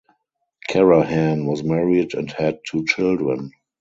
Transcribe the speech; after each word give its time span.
Karahan 0.67 1.45
was 1.45 1.61
married 1.63 2.15
and 2.15 2.31
had 2.31 2.57
two 2.67 2.85
children. 2.87 3.51